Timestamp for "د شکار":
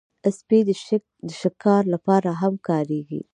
1.27-1.83